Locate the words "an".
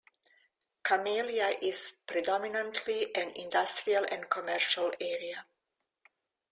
3.15-3.29